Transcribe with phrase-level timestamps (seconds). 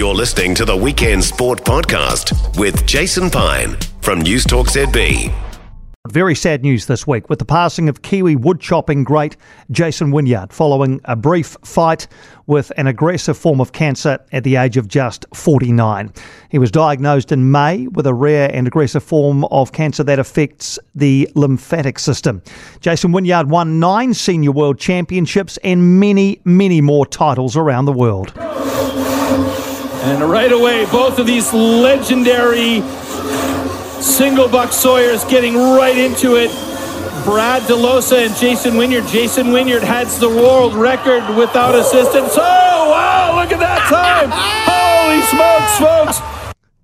[0.00, 5.30] You're listening to the Weekend Sport Podcast with Jason Pine from News Talk ZB.
[6.08, 9.36] Very sad news this week with the passing of Kiwi woodchopping great
[9.70, 12.08] Jason Wynyard following a brief fight
[12.46, 16.10] with an aggressive form of cancer at the age of just 49.
[16.48, 20.78] He was diagnosed in May with a rare and aggressive form of cancer that affects
[20.94, 22.40] the lymphatic system.
[22.80, 28.32] Jason Wynyard won nine senior world championships and many, many more titles around the world.
[30.02, 32.82] And right away, both of these legendary
[34.00, 36.50] Single buck Sawyer's getting right into it.
[37.24, 39.06] Brad DeLosa and Jason Wynyard.
[39.08, 42.32] Jason Wynyard has the world record without assistance.
[42.34, 44.30] Oh, wow, look at that time.
[44.64, 46.39] Holy smokes, folks.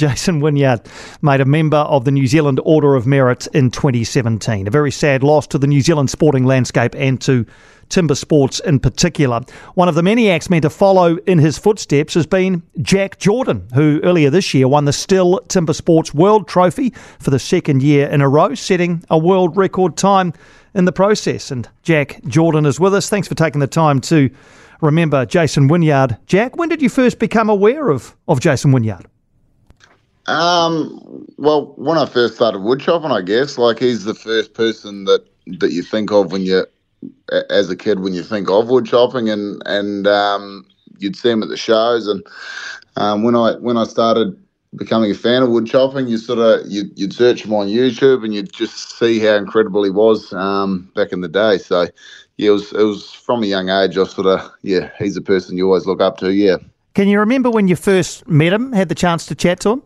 [0.00, 0.80] Jason Wynyard
[1.20, 4.66] made a member of the New Zealand Order of Merit in 2017.
[4.66, 7.44] A very sad loss to the New Zealand sporting landscape and to
[7.90, 9.42] timber sports in particular.
[9.74, 14.00] One of the many axemen to follow in his footsteps has been Jack Jordan, who
[14.02, 18.22] earlier this year won the Stihl Timber Sports World Trophy for the second year in
[18.22, 20.32] a row, setting a world record time
[20.74, 21.50] in the process.
[21.50, 23.10] And Jack Jordan is with us.
[23.10, 24.30] Thanks for taking the time to
[24.80, 26.16] remember Jason Wynyard.
[26.24, 29.04] Jack, when did you first become aware of, of Jason Wynyard?
[30.26, 35.04] Um, well, when I first started wood chopping, I guess like he's the first person
[35.04, 35.24] that
[35.58, 36.66] that you think of when you
[37.48, 40.66] as a kid when you think of wood chopping, and and um,
[40.98, 42.06] you'd see him at the shows.
[42.06, 42.24] And
[42.96, 44.36] um, when I when I started
[44.76, 48.24] becoming a fan of wood chopping, you sort of you'd, you'd search him on YouTube
[48.24, 51.58] and you'd just see how incredible he was um, back in the day.
[51.58, 51.86] So
[52.36, 53.98] yeah, it was it was from a young age.
[53.98, 56.32] I sort of yeah, he's a person you always look up to.
[56.32, 56.56] Yeah.
[56.94, 58.72] Can you remember when you first met him?
[58.72, 59.82] Had the chance to chat to him?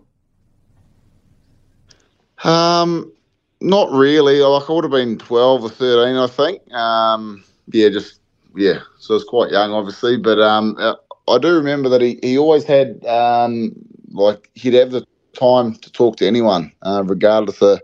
[2.44, 3.12] Um,
[3.60, 4.40] not really.
[4.40, 6.72] Like I would have been twelve or thirteen, I think.
[6.72, 8.20] Um, yeah, just
[8.54, 8.80] yeah.
[8.98, 10.94] So I was quite young, obviously, but um, uh,
[11.28, 13.72] I do remember that he, he always had um,
[14.12, 17.80] like he'd have the time to talk to anyone, uh, regardless of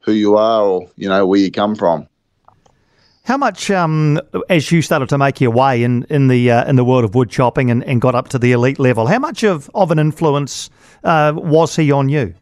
[0.00, 2.08] who you are or you know where you come from.
[3.24, 4.18] How much, um,
[4.48, 7.14] as you started to make your way in in the uh, in the world of
[7.14, 9.98] wood chopping and, and got up to the elite level, how much of, of an
[9.98, 10.70] influence
[11.04, 12.32] uh, was he on you?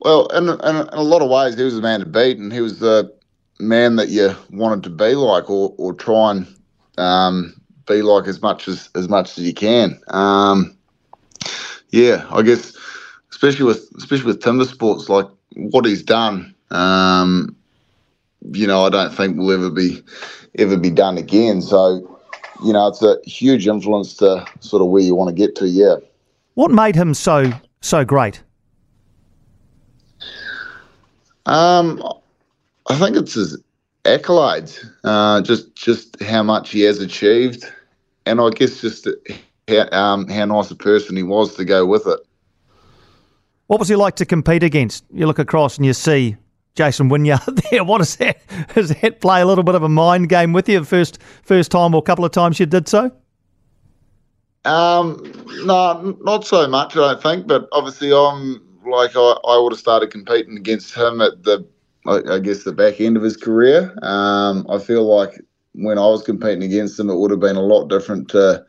[0.00, 2.52] Well, in, in, in, a lot of ways, he was the man to beat, and
[2.52, 3.12] he was the
[3.58, 6.46] man that you wanted to be like, or or try and
[6.98, 10.00] um, be like as much as as much as you can.
[10.08, 10.76] Um,
[11.90, 12.76] yeah, I guess,
[13.30, 16.54] especially with especially with timber sports, like what he's done.
[16.70, 17.56] Um,
[18.52, 20.02] you know, I don't think will ever be
[20.58, 21.62] ever be done again.
[21.62, 22.18] So,
[22.64, 25.68] you know, it's a huge influence to sort of where you want to get to.
[25.68, 25.96] Yeah.
[26.54, 28.42] What made him so so great?
[31.48, 32.02] Um,
[32.88, 33.58] I think it's his
[34.04, 37.64] accolades, uh, just just how much he has achieved,
[38.26, 39.08] and I guess just
[39.66, 42.20] how, um, how nice a person he was to go with it.
[43.66, 45.04] What was he like to compete against?
[45.12, 46.36] You look across and you see
[46.74, 47.82] Jason Wynyard there.
[47.82, 48.38] What is that?
[48.74, 50.84] Does that play a little bit of a mind game with you?
[50.84, 53.10] First, first time or a couple of times you did so?
[54.64, 55.22] Um,
[55.64, 56.94] no, not so much.
[56.94, 61.20] I don't think, but obviously I'm like I, I would have started competing against him
[61.20, 61.66] at the,
[62.06, 63.96] I, I guess, the back end of his career.
[64.02, 65.40] Um, I feel like
[65.72, 68.64] when I was competing against him, it would have been a lot different to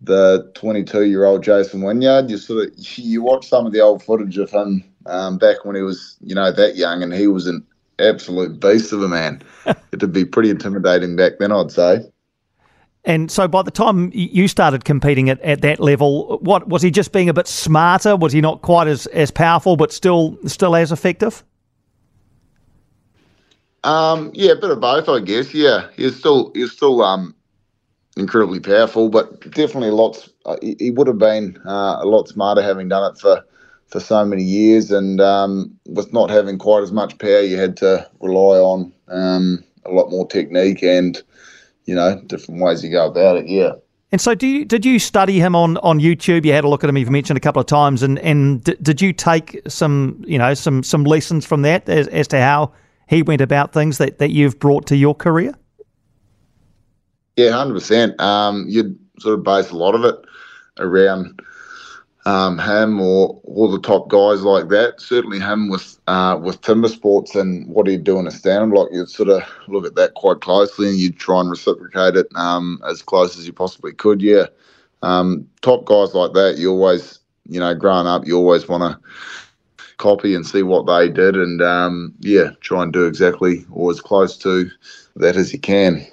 [0.00, 2.30] the 22 year old Jason Wynyard.
[2.30, 5.76] You sort of you watch some of the old footage of him um, back when
[5.76, 7.64] he was, you know, that young, and he was an
[7.98, 9.42] absolute beast of a man.
[9.92, 12.00] It'd be pretty intimidating back then, I'd say.
[13.04, 16.90] And so by the time you started competing at, at that level, what was he
[16.90, 18.14] just being a bit smarter?
[18.14, 21.42] Was he not quite as, as powerful but still still as effective?
[23.84, 25.54] Um, yeah, a bit of both, I guess.
[25.54, 27.34] Yeah, he's still he's still um
[28.16, 30.28] incredibly powerful, but definitely lots.
[30.44, 33.42] Uh, he, he, would have been uh, a lot smarter having done it for
[33.86, 37.76] for so many years, and um, with not having quite as much power, you had
[37.78, 41.22] to rely on um, a lot more technique and
[41.90, 43.48] you know, different ways you go about it.
[43.48, 43.72] Yeah.
[44.12, 46.44] And so, you, did you study him on, on YouTube?
[46.44, 46.96] You had a look at him.
[46.96, 50.54] You've mentioned a couple of times, and and d- did you take some you know
[50.54, 52.72] some some lessons from that as, as to how
[53.08, 55.52] he went about things that, that you've brought to your career?
[57.36, 58.14] Yeah, hundred um, percent.
[58.68, 60.14] You'd sort of base a lot of it
[60.78, 61.40] around
[62.26, 65.00] um, him or all the top guys like that.
[65.00, 68.88] Certainly him with uh, with timber sports and what he'd do in a stand block.
[68.92, 72.80] You'd sort of look at that quite closely and you'd try and reciprocate it um,
[72.88, 74.20] as close as you possibly could.
[74.20, 74.46] Yeah,
[75.02, 76.56] um, top guys like that.
[76.58, 78.98] You always, you know, growing up, you always want to
[79.96, 84.00] copy and see what they did and um, yeah, try and do exactly or as
[84.00, 84.70] close to
[85.16, 86.06] that as you can.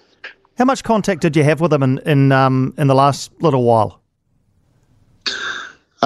[0.57, 3.63] How much contact did you have with them in in, um, in the last little
[3.63, 4.01] while?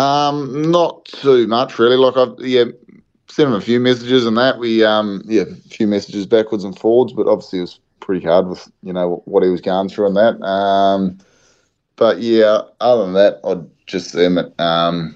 [0.02, 1.98] Um, not too much really.
[1.98, 2.66] Like I've yeah
[3.28, 6.78] sent him a few messages and that we um yeah a few messages backwards and
[6.78, 10.08] forwards, but obviously it was pretty hard with you know what he was going through
[10.08, 10.42] and that.
[10.44, 11.20] Um,
[11.96, 15.16] but yeah, other than that, I'd just see him at um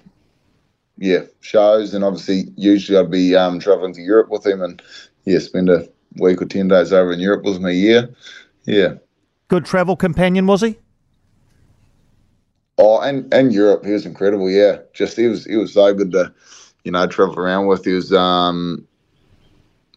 [0.98, 4.82] yeah shows and obviously usually I'd be um traveling to Europe with him and
[5.26, 5.88] yeah spend a
[6.18, 8.10] week or ten days over in Europe with him a year.
[8.66, 8.96] Yeah.
[9.48, 10.78] Good travel companion was he?
[12.78, 14.50] Oh, and and Europe, he was incredible.
[14.50, 16.34] Yeah, just he was he was so good to,
[16.84, 17.86] you know, travel around with.
[17.86, 18.86] He was, um,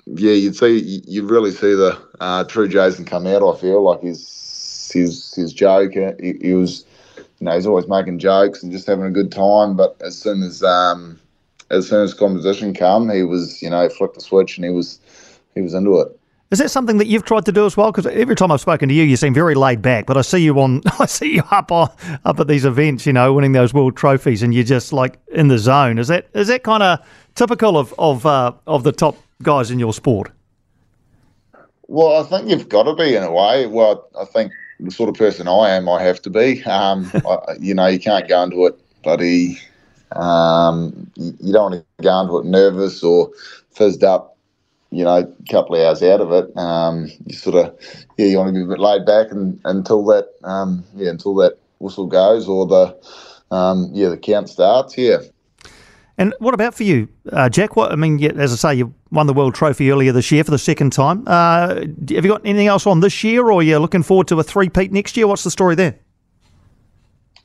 [0.06, 3.42] yeah, you'd see you'd really see the uh, true Jason come out.
[3.42, 5.92] I feel like his his his joke.
[6.20, 6.84] He, he, was,
[7.16, 9.76] you know, he's always making jokes and just having a good time.
[9.76, 11.18] But as soon as um,
[11.70, 15.00] as soon as composition come, he was, you know, flipped the switch and he was
[15.54, 16.17] he was into it.
[16.50, 17.92] Is that something that you've tried to do as well?
[17.92, 20.06] Because every time I've spoken to you, you seem very laid back.
[20.06, 21.90] But I see you on, I see you up on,
[22.24, 25.48] up at these events, you know, winning those world trophies, and you're just like in
[25.48, 25.98] the zone.
[25.98, 27.00] Is that is that kind of
[27.34, 30.32] typical of of uh, of the top guys in your sport?
[31.86, 33.66] Well, I think you've got to be in a way.
[33.66, 36.62] Well, I think the sort of person I am, I have to be.
[36.64, 39.58] Um, I, you know, you can't go into it bloody.
[40.12, 43.30] Um, you don't want to go into it nervous or
[43.70, 44.37] fizzed up
[44.90, 47.78] you know, a couple of hours out of it, um, you sort of,
[48.16, 51.34] yeah, you want to be a bit laid back and, until that, um, yeah, until
[51.36, 54.96] that whistle goes or the, um, yeah, the count starts.
[54.96, 55.18] Yeah.
[56.16, 57.76] And what about for you, uh, Jack?
[57.76, 60.50] What I mean, as I say, you won the world trophy earlier this year for
[60.50, 61.22] the second time.
[61.28, 64.40] Uh, have you got anything else on this year, or are you're looking forward to
[64.40, 65.28] a three-peat next year?
[65.28, 65.96] What's the story there?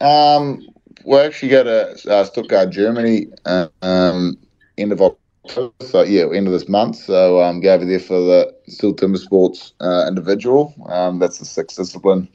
[0.01, 0.67] Um,
[1.05, 4.39] we actually go to uh, Stuttgart, Germany, uh, um,
[4.79, 5.01] end of
[5.47, 6.95] so yeah, end of this month.
[6.95, 10.73] So um, go over there for the Stihl Timber Sports uh, individual.
[10.87, 12.27] Um, that's the sixth discipline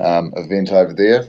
[0.00, 1.28] um, event over there.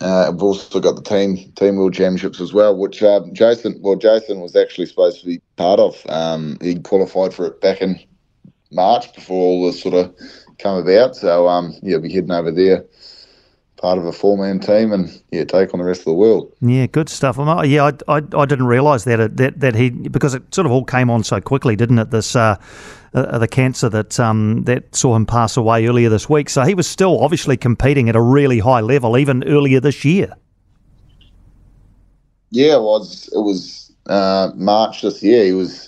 [0.00, 3.96] Uh, I've also got the team team world championships as well, which um, Jason well
[3.96, 6.00] Jason was actually supposed to be part of.
[6.08, 7.98] Um, he qualified for it back in
[8.70, 10.14] March before all this sort of
[10.58, 11.16] come about.
[11.16, 12.84] So um, yeah, be heading over there
[13.78, 16.52] part of a four man team and yeah, take on the rest of the world.
[16.60, 17.36] Yeah, good stuff.
[17.64, 20.84] yeah, I, I, I didn't realise that, that that he because it sort of all
[20.84, 22.10] came on so quickly, didn't it?
[22.10, 22.56] This uh,
[23.14, 26.50] uh, the cancer that um, that saw him pass away earlier this week.
[26.50, 30.34] So he was still obviously competing at a really high level even earlier this year.
[32.50, 33.28] Yeah, it was.
[33.34, 35.44] It was uh, March this year.
[35.44, 35.86] He was.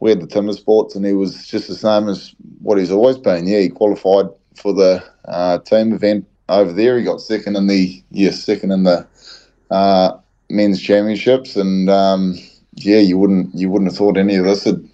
[0.00, 3.18] We had the timber sports, and he was just the same as what he's always
[3.18, 3.46] been.
[3.46, 4.26] Yeah, he qualified
[4.56, 6.98] for the uh, team event over there.
[6.98, 9.06] He got second in the yes, second in the
[9.70, 10.18] uh,
[10.50, 12.38] men's championships, and um,
[12.74, 14.88] yeah, you wouldn't you wouldn't have thought any of this had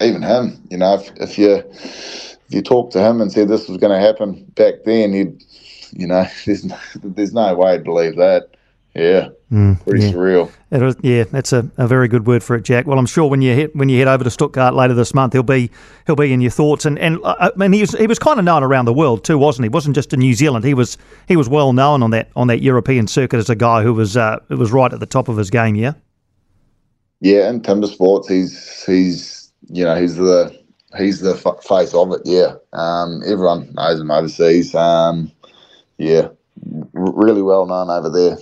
[0.00, 0.60] even him.
[0.70, 3.92] You know, if, if you if you talked to him and said this was going
[3.92, 5.42] to happen back then, he'd
[5.92, 8.55] you know, there's no, there's no way to believe that.
[8.96, 10.12] Yeah, mm, pretty yeah.
[10.12, 10.50] surreal.
[10.70, 12.86] It was, yeah, that's a, a very good word for it, Jack.
[12.86, 15.34] Well, I'm sure when you hit when you head over to Stuttgart later this month,
[15.34, 15.70] he'll be
[16.06, 16.86] he'll be in your thoughts.
[16.86, 19.22] And and uh, I mean, he was he was kind of known around the world
[19.22, 19.68] too, wasn't he?
[19.68, 20.64] wasn't just in New Zealand.
[20.64, 20.96] He was
[21.28, 24.16] he was well known on that on that European circuit as a guy who was
[24.16, 25.74] uh, was right at the top of his game.
[25.74, 25.92] Yeah.
[27.20, 30.58] Yeah, in timber sports, he's he's you know he's the
[30.96, 31.34] he's the
[31.68, 32.22] face of it.
[32.24, 34.74] Yeah, um, everyone knows him overseas.
[34.74, 35.30] Um,
[35.98, 36.28] yeah,
[36.94, 38.38] r- really well known over there.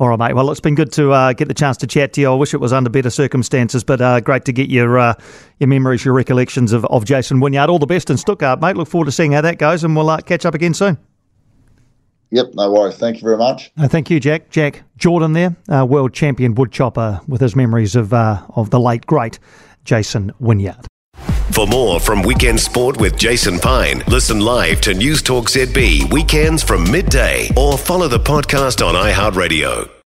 [0.00, 0.34] All right, mate.
[0.34, 2.32] Well, it's been good to uh, get the chance to chat to you.
[2.32, 5.12] I wish it was under better circumstances, but uh, great to get your uh,
[5.58, 7.68] your memories, your recollections of, of Jason Wynyard.
[7.68, 8.78] All the best in Stuttgart, mate.
[8.78, 10.96] Look forward to seeing how that goes, and we'll uh, catch up again soon.
[12.30, 12.96] Yep, no worries.
[12.96, 13.72] Thank you very much.
[13.76, 14.48] Uh, thank you, Jack.
[14.48, 19.38] Jack Jordan there, uh, world champion woodchopper, with his memories of of the late great
[19.84, 20.89] Jason Wynyard.
[21.52, 26.62] For more from Weekend Sport with Jason Pine, listen live to News Talk ZB weekends
[26.62, 29.90] from midday or follow the podcast on iHeartRadio.